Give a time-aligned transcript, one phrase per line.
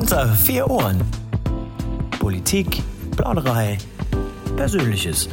[0.00, 1.02] Unter vier Ohren.
[2.18, 2.82] Politik,
[3.16, 3.76] Plauderei,
[4.56, 5.28] Persönliches.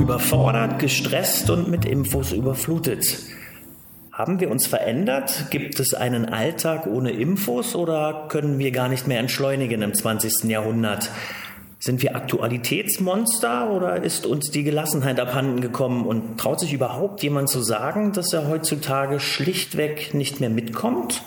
[0.00, 3.18] Überfordert, gestresst und mit Infos überflutet.
[4.10, 5.50] Haben wir uns verändert?
[5.50, 10.44] Gibt es einen Alltag ohne Infos oder können wir gar nicht mehr entschleunigen im 20.
[10.44, 11.10] Jahrhundert?
[11.80, 17.48] Sind wir Aktualitätsmonster oder ist uns die Gelassenheit abhanden gekommen und traut sich überhaupt jemand
[17.48, 21.22] zu sagen, dass er heutzutage schlichtweg nicht mehr mitkommt?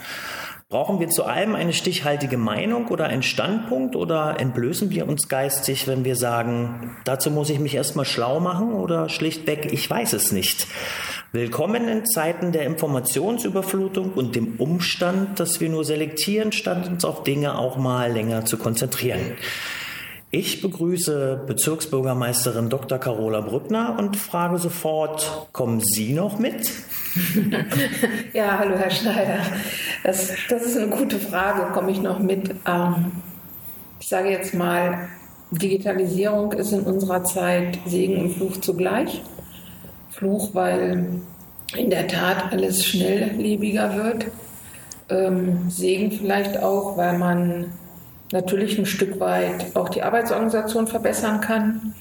[0.67, 5.87] Brauchen wir zu allem eine stichhaltige Meinung oder einen Standpunkt oder entblößen wir uns geistig,
[5.87, 10.33] wenn wir sagen, dazu muss ich mich erstmal schlau machen oder schlichtweg, ich weiß es
[10.33, 10.67] nicht?
[11.31, 17.23] Willkommen in Zeiten der Informationsüberflutung und dem Umstand, dass wir nur selektieren, statt uns auf
[17.23, 19.37] Dinge auch mal länger zu konzentrieren.
[20.33, 22.97] Ich begrüße Bezirksbürgermeisterin Dr.
[22.99, 26.71] Carola Brückner und frage sofort, kommen Sie noch mit?
[28.33, 29.39] ja, hallo Herr Schneider.
[30.05, 31.73] Das, das ist eine gute Frage.
[31.73, 32.49] Komme ich noch mit?
[32.65, 33.11] Ähm,
[33.99, 35.09] ich sage jetzt mal,
[35.51, 39.21] Digitalisierung ist in unserer Zeit Segen und Fluch zugleich.
[40.11, 41.07] Fluch, weil
[41.75, 44.27] in der Tat alles schnelllebiger wird.
[45.09, 47.73] Ähm, Segen vielleicht auch, weil man
[48.31, 51.93] natürlich ein Stück weit auch die Arbeitsorganisation verbessern kann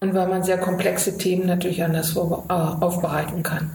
[0.00, 3.70] und weil man sehr komplexe Themen natürlich anders äh, aufbereiten kann.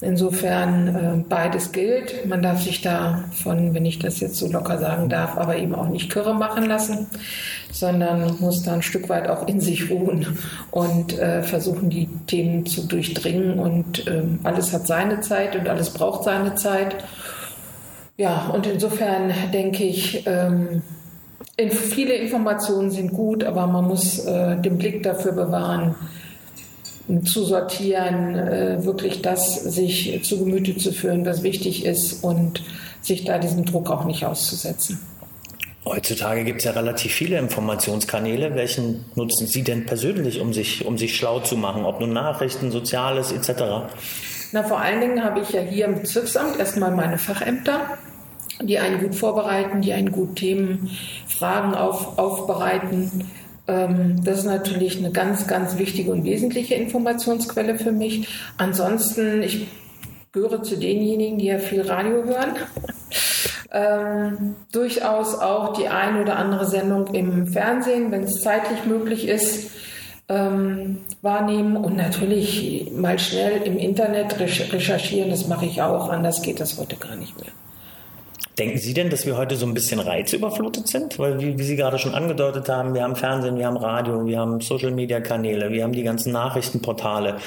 [0.00, 2.26] Insofern äh, beides gilt.
[2.26, 5.74] Man darf sich da von, wenn ich das jetzt so locker sagen darf, aber eben
[5.74, 7.06] auch nicht kirre machen lassen,
[7.72, 10.38] sondern muss da ein Stück weit auch in sich ruhen
[10.70, 13.58] und äh, versuchen, die Themen zu durchdringen.
[13.58, 16.96] Und äh, alles hat seine Zeit und alles braucht seine Zeit.
[18.16, 20.24] Ja, und insofern denke ich,
[21.56, 25.94] ähm, viele Informationen sind gut, aber man muss äh, den Blick dafür bewahren,
[27.24, 32.62] zu sortieren, äh, wirklich das sich zu Gemüte zu führen, was wichtig ist und
[33.02, 34.98] sich da diesem Druck auch nicht auszusetzen.
[35.84, 38.54] Heutzutage gibt es ja relativ viele Informationskanäle.
[38.54, 41.84] Welchen nutzen Sie denn persönlich, um sich, um sich schlau zu machen?
[41.84, 43.52] Ob nun Nachrichten, Soziales etc.?
[44.52, 47.98] Na, vor allen Dingen habe ich ja hier im Bezirksamt erstmal meine Fachämter
[48.62, 50.90] die einen gut vorbereiten, die einen gut Themen,
[51.26, 53.24] Fragen auf, aufbereiten.
[53.66, 58.28] Ähm, das ist natürlich eine ganz, ganz wichtige und wesentliche Informationsquelle für mich.
[58.56, 59.66] Ansonsten, ich
[60.32, 62.56] gehöre zu denjenigen, die ja viel Radio hören.
[63.72, 69.70] ähm, durchaus auch die eine oder andere Sendung im Fernsehen, wenn es zeitlich möglich ist,
[70.28, 75.30] ähm, wahrnehmen und natürlich mal schnell im Internet recherchieren.
[75.30, 77.52] Das mache ich auch, anders geht das heute gar nicht mehr.
[78.58, 81.18] Denken Sie denn, dass wir heute so ein bisschen reizüberflutet sind?
[81.18, 84.38] Weil, wie, wie Sie gerade schon angedeutet haben, wir haben Fernsehen, wir haben Radio, wir
[84.38, 87.38] haben Social-Media-Kanäle, wir haben die ganzen Nachrichtenportale.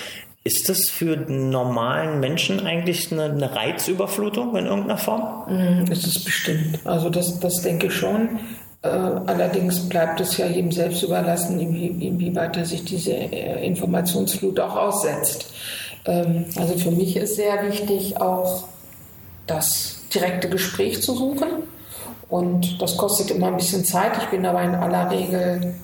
[0.44, 5.44] Ist das für den normalen Menschen eigentlich eine, eine Reizüberflutung in irgendeiner Form?
[5.48, 6.80] Mm, ist es bestimmt.
[6.86, 8.40] Also das, das denke ich schon.
[8.82, 14.76] Äh, allerdings bleibt es ja jedem selbst überlassen, inwieweit er sich diese äh, Informationsflut auch
[14.76, 15.52] aussetzt.
[16.06, 18.68] Ähm, also für mich ist sehr wichtig auch,
[19.48, 21.48] dass direkte Gespräch zu suchen.
[22.30, 24.12] Und das kostet immer ein bisschen Zeit.
[24.22, 25.76] Ich bin aber in aller Regel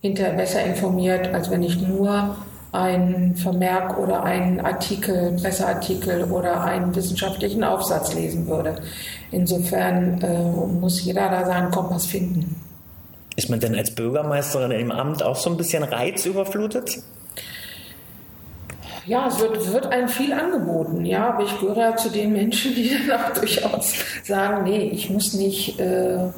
[0.00, 2.36] hinterher besser informiert, als wenn ich nur
[2.72, 8.76] einen Vermerk oder einen Artikel, Presseartikel oder einen wissenschaftlichen Aufsatz lesen würde.
[9.32, 10.42] Insofern äh,
[10.80, 12.56] muss jeder da seinen Kompass finden.
[13.36, 17.02] Ist man denn als Bürgermeisterin im Amt auch so ein bisschen reizüberflutet?
[19.06, 22.74] Ja, es wird, wird einem viel angeboten, ja, aber ich gehöre ja zu den Menschen,
[22.74, 23.94] die dann auch durchaus
[24.24, 26.30] sagen, nee, ich muss nicht äh,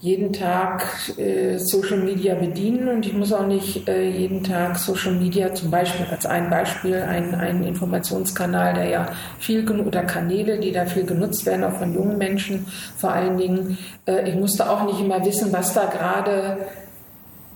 [0.00, 0.86] jeden Tag
[1.18, 5.70] äh, Social Media bedienen und ich muss auch nicht äh, jeden Tag Social Media zum
[5.70, 11.04] Beispiel als ein Beispiel, ein, ein Informationskanal, der ja viel oder Kanäle, die da viel
[11.04, 12.66] genutzt werden, auch von jungen Menschen
[12.96, 13.76] vor allen Dingen.
[14.06, 16.56] Äh, ich musste auch nicht immer wissen, was da gerade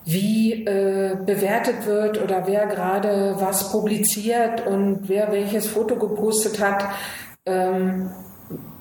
[0.04, 6.84] wie äh, bewertet wird oder wer gerade was publiziert und wer welches Foto gepostet hat,
[7.46, 8.10] ähm,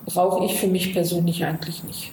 [0.05, 2.11] brauche ich für mich persönlich eigentlich nicht.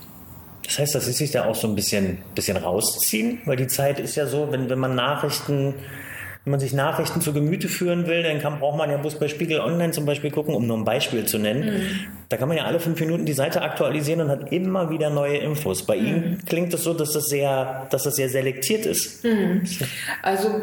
[0.64, 3.98] Das heißt, dass Sie sich da auch so ein bisschen, bisschen rausziehen, weil die Zeit
[3.98, 5.74] ist ja so, wenn, wenn man Nachrichten
[6.44, 9.28] wenn man sich Nachrichten zu Gemüte führen will, dann kann, braucht man ja bloß bei
[9.28, 11.64] Spiegel Online zum Beispiel gucken, um nur ein Beispiel zu nennen.
[11.64, 11.82] Mhm.
[12.30, 15.36] Da kann man ja alle fünf Minuten die Seite aktualisieren und hat immer wieder neue
[15.36, 15.84] Infos.
[15.84, 16.06] Bei mhm.
[16.06, 19.22] Ihnen klingt es das so, dass das sehr, dass das sehr selektiert ist.
[19.22, 19.66] Mhm.
[20.22, 20.62] Also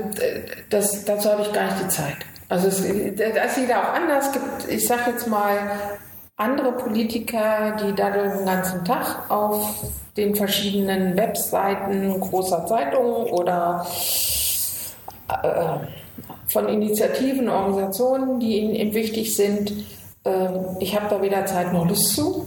[0.69, 2.17] das, dazu habe ich gar nicht die Zeit.
[2.49, 4.31] Also es, das sieht auch anders.
[4.31, 5.59] gibt, ich sage jetzt mal,
[6.37, 14.46] andere Politiker, die daddeln den ganzen Tag auf den verschiedenen Webseiten großer Zeitungen oder äh,
[16.47, 19.73] von Initiativen, Organisationen, die ihnen wichtig sind.
[20.25, 22.45] Ähm, ich habe da weder Zeit noch Lust zu.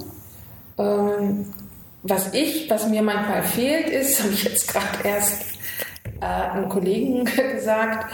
[0.78, 1.52] Ähm,
[2.02, 5.44] was ich, was mir manchmal fehlt, ist, habe ich jetzt gerade erst
[6.20, 7.24] äh, einem Kollegen
[7.54, 8.12] gesagt,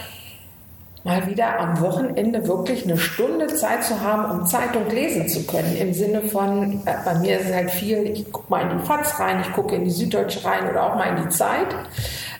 [1.05, 5.77] mal wieder am Wochenende wirklich eine Stunde Zeit zu haben, um Zeitung lesen zu können.
[5.77, 8.85] Im Sinne von, äh, bei mir ist es halt viel, ich gucke mal in die
[8.85, 11.69] FAZ rein, ich gucke in die Süddeutsche rein oder auch mal in die Zeit.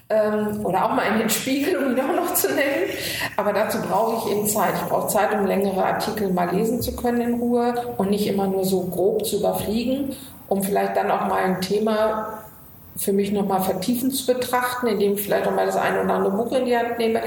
[0.09, 2.91] Ähm, oder auch mal in den Spiegel, um ihn auch noch zu nennen.
[3.37, 4.75] Aber dazu brauche ich eben Zeit.
[4.75, 8.47] Ich brauche Zeit, um längere Artikel mal lesen zu können in Ruhe und nicht immer
[8.47, 10.15] nur so grob zu überfliegen,
[10.49, 12.45] um vielleicht dann auch mal ein Thema
[12.97, 16.37] für mich nochmal vertiefend zu betrachten, indem ich vielleicht auch mal das eine oder andere
[16.37, 17.21] Buch in die Hand nehme.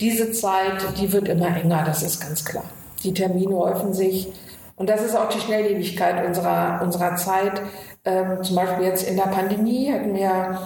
[0.00, 2.64] Diese Zeit, die wird immer enger, das ist ganz klar.
[3.02, 4.28] Die Termine häufen sich.
[4.76, 7.62] Und das ist auch die Schnelllebigkeit unserer, unserer Zeit.
[8.04, 10.58] Ähm, zum Beispiel jetzt in der Pandemie hatten wir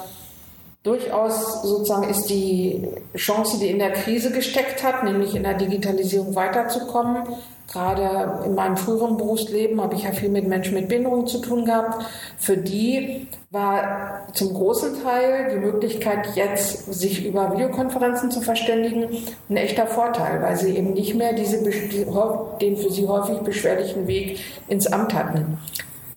[0.83, 2.87] durchaus sozusagen ist die
[3.17, 7.25] Chance, die in der Krise gesteckt hat, nämlich in der Digitalisierung weiterzukommen,
[7.71, 11.67] Gerade in meinem früheren Berufsleben habe ich ja viel mit Menschen mit Behinderung zu tun
[11.67, 12.03] gehabt.
[12.39, 19.09] Für die war zum großen Teil die Möglichkeit, jetzt sich über Videokonferenzen zu verständigen,
[19.51, 24.41] ein echter Vorteil, weil sie eben nicht mehr diese, den für sie häufig beschwerlichen Weg
[24.69, 25.59] ins Amt hatten.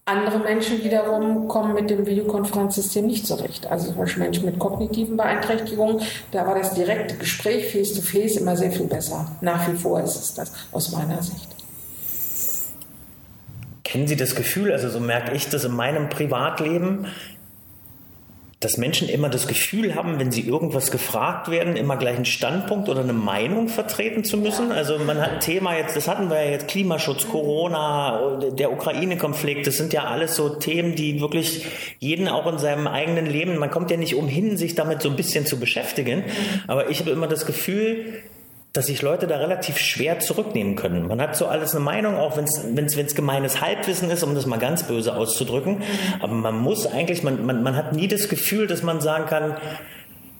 [0.05, 3.67] Andere Menschen wiederum kommen mit dem Videokonferenzsystem nicht zurecht.
[3.67, 6.01] Also zum Beispiel Menschen mit kognitiven Beeinträchtigungen,
[6.31, 9.31] da war das direkte Gespräch face-to-face -face immer sehr viel besser.
[9.41, 11.55] Nach wie vor ist es das aus meiner Sicht.
[13.83, 17.07] Kennen Sie das Gefühl, also so merke ich das in meinem Privatleben,
[18.61, 22.89] dass Menschen immer das Gefühl haben, wenn sie irgendwas gefragt werden, immer gleich einen Standpunkt
[22.89, 24.71] oder eine Meinung vertreten zu müssen.
[24.71, 29.65] Also man hat ein Thema jetzt, das hatten wir ja jetzt, Klimaschutz, Corona, der Ukraine-Konflikt,
[29.65, 31.65] das sind ja alles so Themen, die wirklich
[31.97, 35.15] jeden auch in seinem eigenen Leben, man kommt ja nicht umhin, sich damit so ein
[35.15, 36.23] bisschen zu beschäftigen.
[36.67, 38.21] Aber ich habe immer das Gefühl,
[38.73, 41.07] dass sich Leute da relativ schwer zurücknehmen können.
[41.07, 42.45] Man hat so alles eine Meinung, auch wenn
[42.85, 45.83] es gemeines Halbwissen ist, um das mal ganz böse auszudrücken.
[46.21, 49.57] Aber man muss eigentlich, man, man, man hat nie das Gefühl, dass man sagen kann,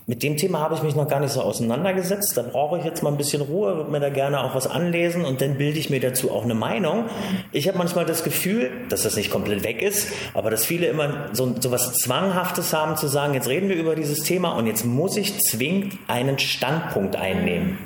[0.08, 2.36] mit dem Thema habe ich mich noch gar nicht so auseinandergesetzt.
[2.36, 5.26] Da brauche ich jetzt mal ein bisschen Ruhe, würde mir da gerne auch was anlesen
[5.26, 7.06] und dann bilde ich mir dazu auch eine Meinung.
[7.52, 11.30] Ich habe manchmal das Gefühl, dass das nicht komplett weg ist, aber dass viele immer
[11.34, 14.86] so, so was Zwanghaftes haben zu sagen, jetzt reden wir über dieses Thema und jetzt
[14.86, 17.78] muss ich zwingend einen Standpunkt einnehmen.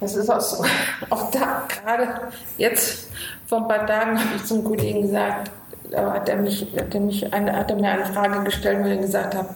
[0.00, 0.64] Das ist auch so.
[1.10, 2.08] Auch da gerade
[2.58, 3.10] jetzt
[3.46, 5.50] vor ein paar Tagen habe ich zum Kollegen gesagt,
[5.94, 9.00] hat er, mich, hat er, mich eine, hat er mir eine Frage gestellt, wo ich
[9.00, 9.48] gesagt habe,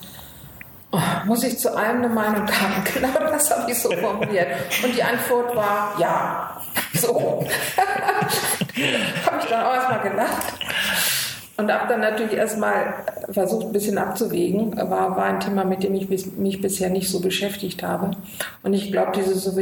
[0.92, 2.84] Oh, muss ich zu allem eine Meinung haben?
[2.94, 4.48] Genau das habe ich so formuliert.
[4.82, 6.60] Und die Antwort war ja.
[6.94, 7.46] So.
[7.76, 10.54] habe ich dann auch erstmal gelacht.
[11.56, 12.94] Und habe dann natürlich erstmal
[13.30, 14.76] versucht, ein bisschen abzuwägen.
[14.76, 18.12] War, war ein Thema, mit dem ich mich bisher nicht so beschäftigt habe.
[18.62, 19.52] Und ich glaube, diese,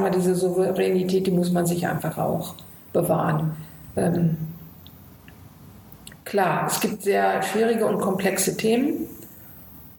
[0.00, 2.54] mal, diese Souveränität, die muss man sich einfach auch
[2.92, 3.56] bewahren.
[3.96, 4.36] Ähm,
[6.24, 9.06] klar, es gibt sehr schwierige und komplexe Themen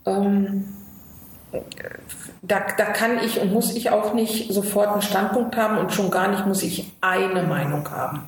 [0.06, 0.74] ähm,
[2.42, 6.10] da, da kann ich und muss ich auch nicht sofort einen Standpunkt haben und schon
[6.10, 8.28] gar nicht muss ich eine Meinung haben.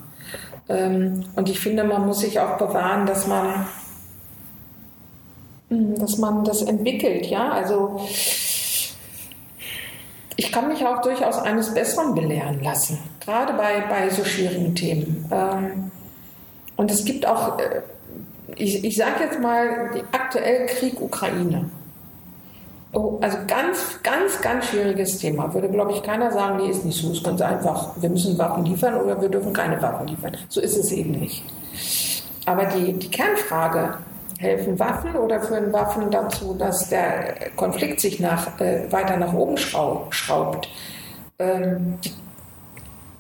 [0.69, 3.65] Ähm, und ich finde, man muss sich auch bewahren, dass man,
[5.69, 7.25] hm, dass man das entwickelt.
[7.25, 8.01] Ja, also
[10.35, 15.29] ich kann mich auch durchaus eines Besseren belehren lassen, gerade bei, bei so schwierigen Themen.
[15.31, 15.91] Ähm,
[16.75, 17.81] und es gibt auch äh,
[18.55, 21.69] ich, ich sage jetzt mal, aktuell Krieg Ukraine.
[22.91, 25.51] Oh, also ganz, ganz, ganz schwieriges Thema.
[25.53, 27.09] Würde, glaube ich, keiner sagen, nee, ist nicht so.
[27.09, 30.37] Es ist ganz einfach, wir müssen Waffen liefern oder wir dürfen keine Waffen liefern.
[30.47, 31.43] So ist es eben nicht.
[32.45, 33.97] Aber die, die Kernfrage,
[34.37, 39.57] helfen Waffen oder führen Waffen dazu, dass der Konflikt sich nach, äh, weiter nach oben
[39.57, 40.69] schraubt?
[41.39, 41.97] Ähm,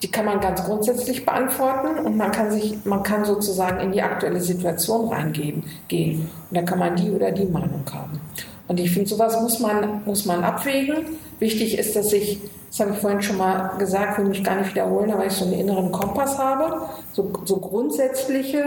[0.03, 4.01] die kann man ganz grundsätzlich beantworten und man kann sich, man kann sozusagen in die
[4.01, 6.29] aktuelle Situation reingehen gehen.
[6.49, 8.19] Und da kann man die oder die Meinung haben.
[8.67, 11.17] Und ich finde, sowas muss man, muss man abwägen.
[11.39, 14.71] Wichtig ist, dass ich, das habe ich vorhin schon mal gesagt, will mich gar nicht
[14.71, 18.63] wiederholen, aber ich so einen inneren Kompass habe, so, so grundsätzliche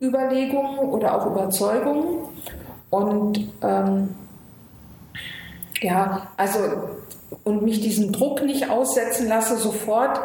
[0.00, 2.20] Überlegungen oder auch Überzeugungen.
[2.88, 4.14] Und ähm,
[5.82, 6.58] ja, also
[7.42, 10.18] und mich diesem Druck nicht aussetzen lasse, sofort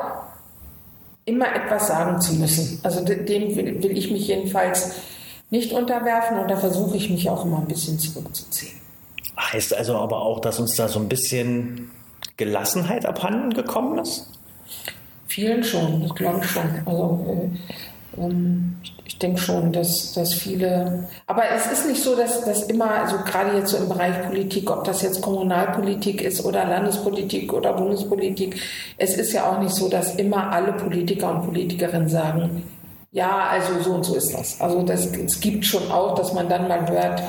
[1.29, 2.79] immer etwas sagen zu müssen.
[2.83, 4.95] Also dem will, will ich mich jedenfalls
[5.50, 8.79] nicht unterwerfen und da versuche ich mich auch immer ein bisschen zurückzuziehen.
[9.38, 11.91] Heißt also aber auch, dass uns da so ein bisschen
[12.38, 14.29] Gelassenheit abhanden gekommen ist?
[15.27, 16.69] Vielen schon, das glaube ich schon.
[16.86, 17.51] Also
[18.17, 18.77] äh, ähm,
[19.19, 23.17] ich, denke schon, dass, dass viele, aber es ist nicht so, dass das immer, also
[23.25, 28.61] gerade jetzt so im Bereich Politik, ob das jetzt Kommunalpolitik ist oder Landespolitik oder Bundespolitik,
[28.97, 32.63] es ist ja auch nicht so, dass immer alle Politiker und Politikerinnen sagen,
[33.11, 34.61] ja, also so und so ist das.
[34.61, 37.21] Also das, es gibt schon auch, dass man dann mal hört,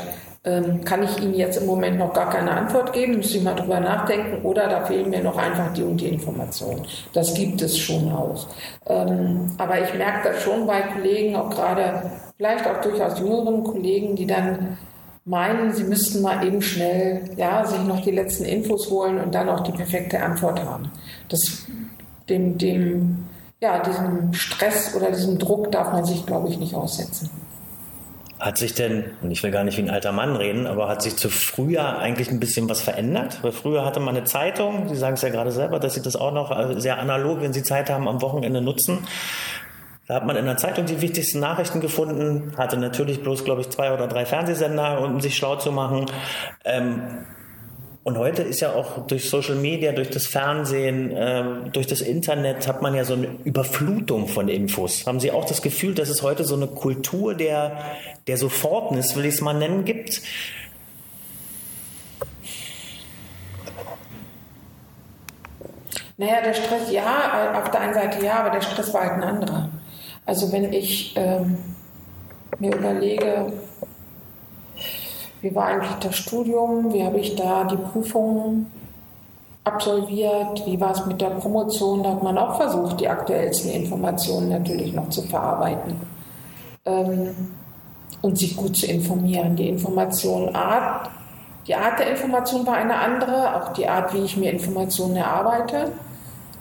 [0.44, 3.54] ähm, kann ich Ihnen jetzt im Moment noch gar keine Antwort geben, müsste ich mal
[3.54, 6.86] drüber nachdenken oder da fehlen mir noch einfach die und die Informationen.
[7.12, 8.46] Das gibt es schon auch.
[8.86, 14.16] Ähm, aber ich merke das schon bei Kollegen, auch gerade vielleicht auch durchaus jüngeren Kollegen,
[14.16, 14.78] die dann
[15.26, 19.48] meinen, sie müssten mal eben schnell ja, sich noch die letzten Infos holen und dann
[19.50, 20.90] auch die perfekte Antwort haben.
[21.28, 21.66] Das,
[22.30, 23.26] dem, dem,
[23.60, 27.28] ja, diesem Stress oder diesem Druck darf man sich, glaube ich, nicht aussetzen.
[28.40, 31.02] Hat sich denn, und ich will gar nicht wie ein alter Mann reden, aber hat
[31.02, 33.38] sich zu früher eigentlich ein bisschen was verändert?
[33.42, 36.16] Weil früher hatte man eine Zeitung, Sie sagen es ja gerade selber, dass Sie das
[36.16, 39.06] auch noch äh, sehr analog, wenn Sie Zeit haben, am Wochenende nutzen.
[40.06, 43.68] Da hat man in der Zeitung die wichtigsten Nachrichten gefunden, hatte natürlich bloß, glaube ich,
[43.68, 46.06] zwei oder drei Fernsehsender, um sich schlau zu machen.
[46.64, 47.26] Ähm,
[48.02, 52.66] und heute ist ja auch durch Social Media, durch das Fernsehen, äh, durch das Internet
[52.66, 55.06] hat man ja so eine Überflutung von Infos.
[55.06, 57.78] Haben Sie auch das Gefühl, dass es heute so eine Kultur der,
[58.26, 60.22] der Sofortnis, will ich es mal nennen, gibt?
[66.16, 69.22] Naja, der Stress, ja, auf der einen Seite ja, aber der Stress war halt ein
[69.22, 69.70] anderer.
[70.24, 71.58] Also wenn ich ähm,
[72.58, 73.52] mir überlege,
[75.42, 76.92] wie war eigentlich das Studium?
[76.92, 78.70] Wie habe ich da die Prüfungen
[79.64, 80.66] absolviert?
[80.66, 82.02] Wie war es mit der Promotion?
[82.02, 85.96] Da hat man auch versucht, die aktuellsten Informationen natürlich noch zu verarbeiten
[86.84, 87.34] ähm,
[88.20, 89.56] und sich gut zu informieren.
[89.56, 91.10] Die Information Art,
[91.66, 95.92] die Art der Information war eine andere, auch die Art, wie ich mir Informationen erarbeite.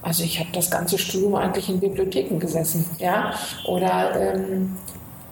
[0.01, 3.33] Also ich habe das ganze Studium eigentlich in Bibliotheken gesessen, ja,
[3.67, 4.77] oder ähm,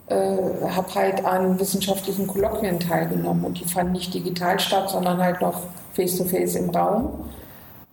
[0.09, 5.41] äh, habe halt an wissenschaftlichen Kolloquien teilgenommen und die fanden nicht digital statt, sondern halt
[5.41, 7.29] noch face-to-face -face im Raum.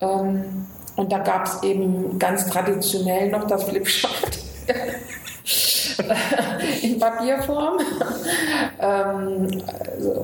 [0.00, 0.66] Ähm,
[0.97, 4.38] und da gab es eben ganz traditionell noch das Flipchart
[6.83, 7.78] in Papierform
[8.78, 9.62] ähm,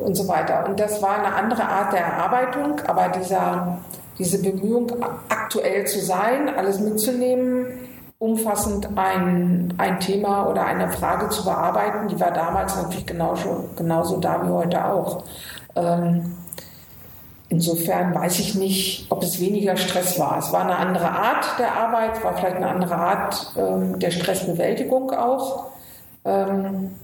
[0.04, 0.66] und so weiter.
[0.68, 3.78] Und das war eine andere Art der Erarbeitung, aber dieser,
[4.16, 4.92] diese Bemühung,
[5.28, 7.89] aktuell zu sein, alles mitzunehmen,
[8.20, 14.18] umfassend ein, ein Thema oder eine Frage zu bearbeiten, die war damals natürlich genauso, genauso
[14.18, 15.24] da wie heute auch.
[15.74, 16.36] Ähm,
[17.48, 20.38] insofern weiß ich nicht, ob es weniger Stress war.
[20.38, 25.12] Es war eine andere Art der Arbeit, war vielleicht eine andere Art ähm, der Stressbewältigung
[25.12, 25.70] auch.
[26.26, 26.94] Ähm,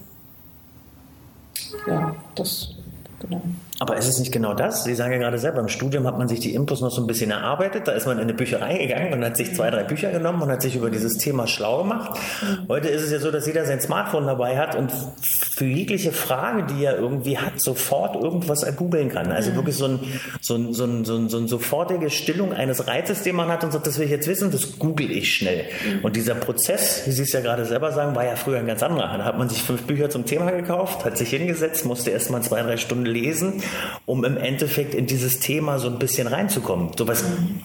[1.87, 2.75] ja, das
[3.19, 3.41] genau.
[3.79, 4.83] Aber ist es nicht genau das?
[4.85, 7.07] Sie sagen ja gerade selber, im Studium hat man sich die Infos noch so ein
[7.07, 7.87] bisschen erarbeitet.
[7.87, 10.49] Da ist man in eine Bücherei gegangen und hat sich zwei, drei Bücher genommen und
[10.49, 12.19] hat sich über dieses Thema schlau gemacht.
[12.67, 14.91] Heute ist es ja so, dass jeder sein Smartphone dabei hat und
[15.21, 19.31] für jegliche Frage, die er irgendwie hat, sofort irgendwas googeln kann.
[19.31, 19.99] Also wirklich so ein,
[20.41, 23.63] so ein, so ein, so ein, so ein sofortige Stillung eines Reizes, den man hat
[23.63, 25.65] und sagt, das will ich jetzt wissen, das google ich schnell.
[26.01, 28.81] Und dieser Prozess, wie Sie es ja gerade selber sagen, war ja früher ein ganz
[28.81, 29.17] anderer.
[29.19, 32.41] Da hat man sich fünf Bücher zum Thema gekauft, hat sich hingesetzt, musste erst mal
[32.41, 33.61] zwei, drei Stunden lesen
[34.05, 36.91] um im Endeffekt in dieses Thema so ein bisschen reinzukommen.
[36.97, 37.23] Sowas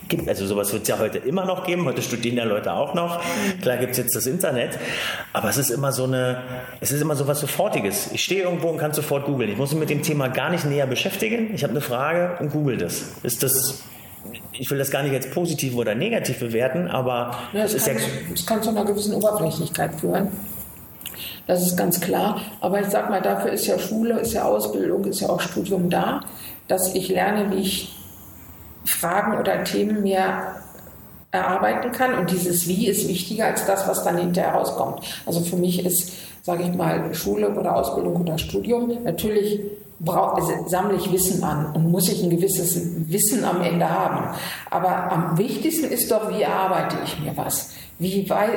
[0.09, 1.85] gibt, also sowas wird es ja heute immer noch geben.
[1.85, 3.21] Heute studieren ja Leute auch noch.
[3.61, 4.79] Klar gibt es jetzt das Internet,
[5.33, 6.43] aber es ist immer so eine,
[6.81, 8.11] es ist immer so was Sofortiges.
[8.13, 9.51] Ich stehe irgendwo und kann sofort googeln.
[9.51, 11.55] Ich muss mich mit dem Thema gar nicht näher beschäftigen.
[11.55, 13.13] Ich habe eine Frage und google das.
[13.23, 13.83] Ist das
[14.53, 18.03] ich will das gar nicht jetzt positiv oder negativ bewerten, aber ja, es, kann, ja,
[18.33, 20.29] es kann zu einer gewissen Oberflächlichkeit führen.
[21.47, 22.41] Das ist ganz klar.
[22.61, 25.91] Aber ich sag mal, dafür ist ja Schule, ist ja Ausbildung, ist ja auch Studium
[25.91, 26.21] da,
[26.69, 27.97] dass ich lerne, wie ich
[28.85, 30.43] Fragen oder Themen mir
[31.31, 32.15] erarbeiten kann.
[32.15, 35.01] Und dieses Wie ist wichtiger als das, was dann hinterher rauskommt.
[35.27, 36.13] Also für mich ist,
[36.43, 39.61] sage ich mal, Schule oder Ausbildung oder Studium natürlich
[40.05, 42.77] brauch, sammle ich Wissen an und muss ich ein gewisses
[43.09, 44.37] Wissen am Ende haben.
[44.71, 47.71] Aber am wichtigsten ist doch, wie erarbeite ich mir was?
[48.03, 48.49] Wie, wei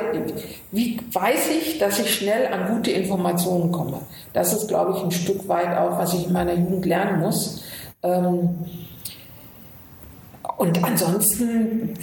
[0.72, 4.00] wie weiß ich, dass ich schnell an gute Informationen komme?
[4.32, 7.62] Das ist, glaube ich, ein Stück weit auch, was ich in meiner Jugend lernen muss.
[8.02, 8.66] Ähm,
[10.58, 11.94] und ansonsten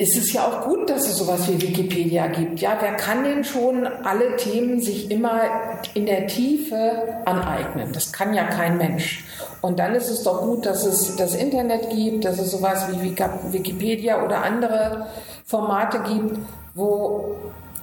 [0.00, 2.60] ist es ja auch gut, dass es sowas wie Wikipedia gibt.
[2.60, 5.42] Ja, wer kann denn schon alle Themen sich immer
[5.92, 7.92] in der Tiefe aneignen?
[7.92, 9.24] Das kann ja kein Mensch.
[9.60, 13.14] Und dann ist es doch gut, dass es das Internet gibt, dass es sowas wie
[13.52, 15.08] Wikipedia oder andere
[15.44, 16.38] Formate gibt,
[16.80, 17.36] wo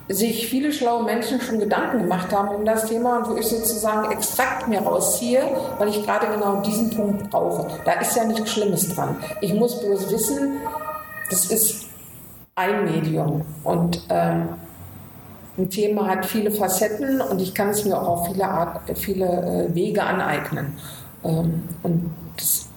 [0.10, 4.12] sich viele schlaue Menschen schon Gedanken gemacht haben um das Thema und wo ich sozusagen
[4.12, 5.44] Extrakt mir rausziehe,
[5.78, 7.68] weil ich gerade genau diesen Punkt brauche.
[7.86, 9.18] Da ist ja nichts Schlimmes dran.
[9.42, 10.60] Ich muss bloß wissen,
[11.30, 11.88] das ist
[12.56, 14.50] ein Medium und ähm,
[15.58, 19.26] ein Thema hat viele Facetten und ich kann es mir auch auf viele, Art, viele
[19.26, 20.78] äh, Wege aneignen.
[21.24, 22.70] Ähm, und das,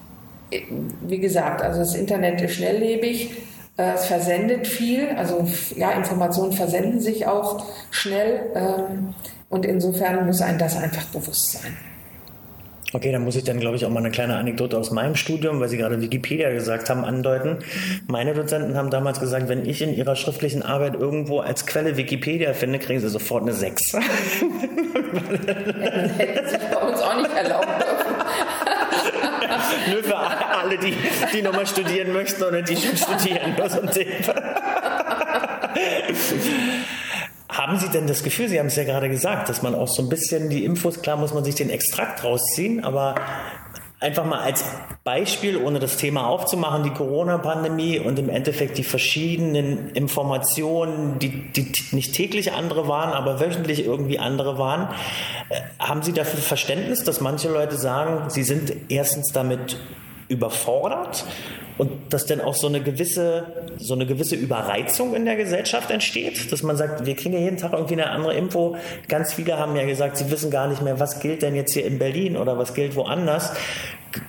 [0.50, 0.62] äh,
[1.03, 3.60] wie gesagt, also das Internet ist schnelllebig, äh,
[3.95, 5.47] es versendet viel, also
[5.77, 9.15] ja, Informationen versenden sich auch schnell ähm,
[9.49, 11.77] und insofern muss ein das einfach bewusst sein.
[12.93, 15.61] Okay, dann muss ich dann, glaube ich, auch mal eine kleine Anekdote aus meinem Studium,
[15.61, 17.59] weil Sie gerade Wikipedia gesagt haben, andeuten.
[18.09, 22.53] Meine Dozenten haben damals gesagt, wenn ich in ihrer schriftlichen Arbeit irgendwo als Quelle Wikipedia
[22.53, 23.93] finde, kriegen sie sofort eine 6.
[23.93, 24.09] Hätten
[26.49, 28.11] sich bei uns auch nicht erlauben dürfen.
[29.91, 30.95] Nur für alle, die,
[31.33, 33.55] die nochmal studieren möchten oder die schon studieren.
[33.57, 34.33] Nur so Tipp.
[37.49, 40.03] Haben Sie denn das Gefühl, Sie haben es ja gerade gesagt, dass man auch so
[40.03, 43.17] ein bisschen die Infos, klar muss man sich den Extrakt rausziehen, aber
[44.00, 44.64] einfach mal als
[45.04, 51.71] Beispiel, ohne das Thema aufzumachen, die Corona-Pandemie und im Endeffekt die verschiedenen Informationen, die, die
[51.92, 54.88] nicht täglich andere waren, aber wöchentlich irgendwie andere waren.
[55.50, 59.78] Äh, haben Sie dafür Verständnis, dass manche Leute sagen, sie sind erstens damit
[60.28, 61.25] überfordert
[61.81, 63.47] und dass dann auch so eine gewisse,
[63.79, 67.57] so eine gewisse Überreizung in der Gesellschaft entsteht, dass man sagt, wir kriegen ja jeden
[67.57, 68.77] Tag irgendwie eine andere Info.
[69.09, 71.87] Ganz viele haben ja gesagt, sie wissen gar nicht mehr, was gilt denn jetzt hier
[71.87, 73.55] in Berlin oder was gilt woanders.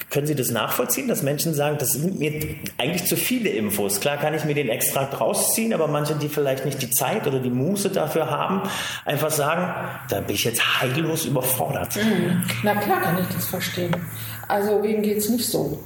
[0.09, 2.31] Können Sie das nachvollziehen, dass Menschen sagen, das sind mir
[2.77, 3.99] eigentlich zu viele Infos?
[3.99, 7.39] Klar kann ich mir den Extrakt rausziehen, aber manche, die vielleicht nicht die Zeit oder
[7.39, 8.61] die Muße dafür haben,
[9.03, 9.73] einfach sagen,
[10.07, 11.97] da bin ich jetzt heillos überfordert.
[11.97, 12.43] Mhm.
[12.63, 13.93] Na klar kann ich das verstehen.
[14.47, 15.77] Also wem geht es nicht so?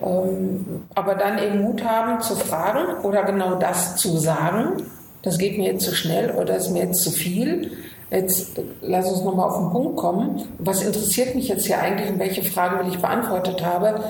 [0.00, 4.84] Ähm, aber dann eben Mut haben zu fragen oder genau das zu sagen,
[5.22, 7.72] das geht mir jetzt zu schnell oder ist mir jetzt zu viel.
[8.10, 10.42] Jetzt lass uns nochmal auf den Punkt kommen.
[10.58, 14.04] Was interessiert mich jetzt hier eigentlich und welche Fragen will ich beantwortet habe?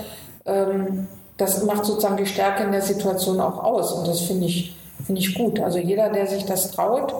[0.44, 4.76] Ähm, das macht sozusagen die Stärke in der Situation auch aus und das finde ich,
[5.04, 5.60] finde ich gut.
[5.60, 7.14] Also jeder, der sich das traut,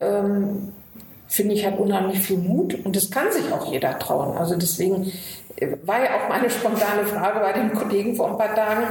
[0.00, 0.72] ähm,
[1.30, 4.36] finde ich, hat unheimlich viel Mut und das kann sich auch jeder trauen.
[4.36, 5.12] Also deswegen
[5.84, 8.82] war ja auch meine spontane Frage bei dem Kollegen vor ein paar Tagen,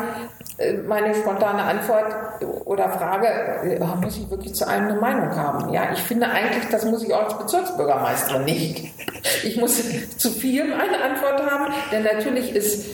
[0.57, 2.15] äh, meine spontane Antwort
[2.65, 5.73] oder Frage, äh, muss ich wirklich zu allem eine Meinung haben?
[5.73, 8.91] Ja, ich finde eigentlich, das muss ich auch als Bezirksbürgermeisterin nicht.
[9.43, 9.81] Ich muss
[10.17, 12.85] zu vielem eine Antwort haben, denn natürlich ist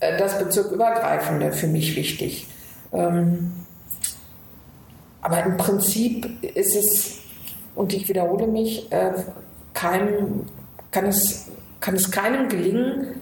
[0.00, 2.46] äh, das Bezirkübergreifende für mich wichtig.
[2.92, 3.52] Ähm,
[5.22, 7.19] aber im Prinzip ist es,
[7.80, 8.88] und ich wiederhole mich,
[9.72, 10.46] kein,
[10.90, 13.20] kann es kann es keinem gelingen,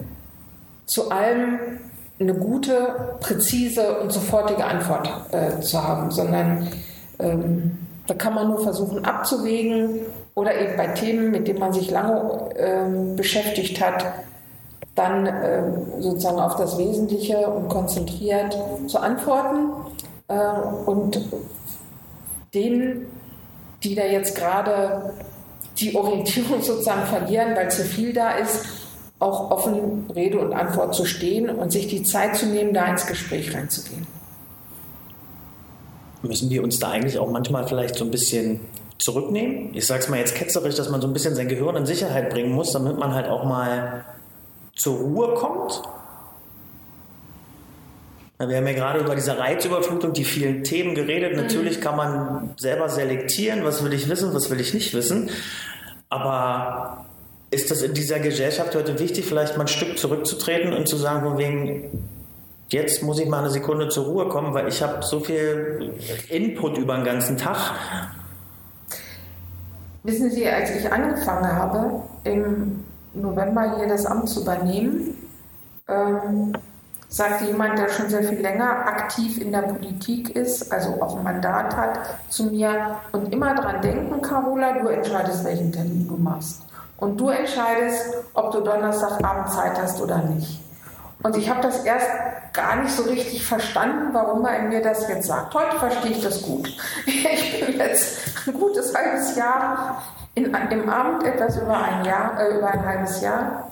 [0.84, 1.58] zu allem
[2.20, 6.68] eine gute, präzise und sofortige Antwort äh, zu haben, sondern
[7.20, 10.00] ähm, da kann man nur versuchen abzuwägen
[10.34, 14.04] oder eben bei Themen, mit denen man sich lange ähm, beschäftigt hat,
[14.94, 15.62] dann äh,
[16.00, 19.70] sozusagen auf das Wesentliche und konzentriert zu antworten.
[20.26, 20.36] Äh,
[20.86, 21.20] und
[22.54, 23.06] denen,
[23.82, 25.14] die da jetzt gerade
[25.78, 28.64] die Orientierung sozusagen verlieren, weil zu viel da ist,
[29.20, 33.06] auch offen Rede und Antwort zu stehen und sich die Zeit zu nehmen, da ins
[33.06, 34.06] Gespräch reinzugehen.
[36.22, 38.60] Müssen wir uns da eigentlich auch manchmal vielleicht so ein bisschen
[38.98, 39.74] zurücknehmen?
[39.74, 42.30] Ich sage es mal jetzt ketzerisch, dass man so ein bisschen sein Gehirn in Sicherheit
[42.30, 44.04] bringen muss, damit man halt auch mal
[44.76, 45.82] zur Ruhe kommt.
[48.38, 51.32] Wir haben ja gerade über diese Reizüberflutung, die vielen Themen geredet.
[51.32, 51.42] Mhm.
[51.42, 55.30] Natürlich kann man selber selektieren, was will ich wissen, was will ich nicht wissen.
[56.08, 57.06] Aber
[57.50, 61.22] ist das in dieser Gesellschaft heute wichtig, vielleicht mal ein Stück zurückzutreten und zu sagen,
[61.22, 62.08] von wegen,
[62.68, 65.94] jetzt muss ich mal eine Sekunde zur Ruhe kommen, weil ich habe so viel
[66.28, 67.72] Input über den ganzen Tag.
[70.04, 75.14] Wissen Sie, als ich angefangen habe, im November hier das Amt zu übernehmen,
[75.88, 76.52] ähm,
[77.08, 81.24] sagte jemand, der schon sehr viel länger aktiv in der Politik ist, also auch ein
[81.24, 86.62] Mandat hat, zu mir und immer dran denken, Carola, du entscheidest, welchen Termin du machst.
[86.98, 90.60] Und du entscheidest, ob du Donnerstagabend Zeit hast oder nicht.
[91.22, 92.08] Und ich habe das erst
[92.52, 95.54] gar nicht so richtig verstanden, warum er mir das jetzt sagt.
[95.54, 96.68] Heute verstehe ich das gut.
[97.06, 100.02] Ich bin jetzt ein gutes halbes Jahr
[100.34, 103.70] in, im Amt, etwas über ein Jahr, äh, über ein halbes Jahr.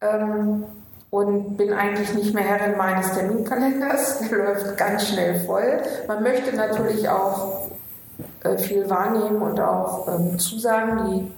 [0.00, 0.64] Ähm,
[1.12, 4.18] und bin eigentlich nicht mehr Herrin meines Terminkalenders.
[4.30, 5.82] Der läuft ganz schnell voll.
[6.08, 7.68] Man möchte natürlich auch
[8.42, 11.10] äh, viel wahrnehmen und auch ähm, zusagen.
[11.10, 11.32] Die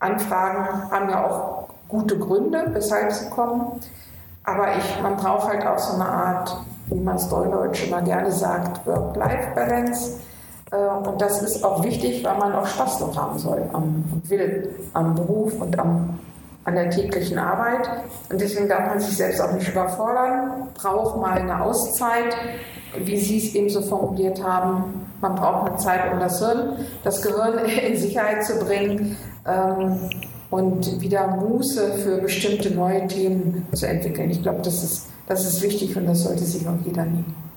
[0.00, 3.80] Anfragen haben ja auch gute Gründe, weshalb sie kommen.
[4.42, 8.32] Aber ich, man braucht halt auch so eine Art, wie man es Deutsch immer gerne
[8.32, 10.18] sagt, Work-Life-Balance.
[10.72, 14.28] Äh, und das ist auch wichtig, weil man auch Spaß noch haben soll am, und
[14.28, 16.18] will am Beruf und am
[16.68, 17.88] an der täglichen Arbeit.
[18.30, 22.36] Und deswegen darf man sich selbst auch nicht überfordern, braucht mal eine Auszeit,
[22.96, 25.06] wie Sie es eben so formuliert haben.
[25.20, 30.10] Man braucht eine Zeit, um das Hirn, das Gehirn in Sicherheit zu bringen ähm,
[30.50, 34.30] und wieder Muße für bestimmte neue Themen zu entwickeln.
[34.30, 37.47] Ich glaube, das ist, das ist wichtig und das sollte sich auch jeder nehmen.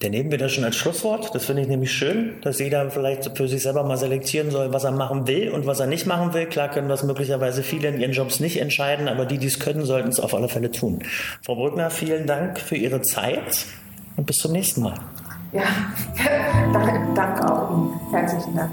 [0.00, 1.34] Dann nehmen wir das schon als Schlusswort.
[1.34, 4.84] Das finde ich nämlich schön, dass jeder vielleicht für sich selber mal selektieren soll, was
[4.84, 6.46] er machen will und was er nicht machen will.
[6.46, 9.84] Klar können das möglicherweise viele in ihren Jobs nicht entscheiden, aber die, die es können,
[9.84, 11.00] sollten es auf alle Fälle tun.
[11.42, 13.66] Frau Brückner, vielen Dank für Ihre Zeit
[14.16, 14.98] und bis zum nächsten Mal.
[15.52, 15.64] Ja,
[16.72, 18.00] danke, danke auch Ihnen.
[18.10, 18.70] Herzlichen Dank.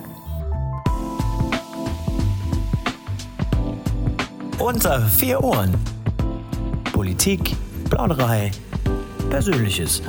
[4.59, 5.73] Unter vier Ohren.
[6.93, 7.53] Politik,
[7.89, 8.51] Plauderei,
[9.29, 10.01] Persönliches.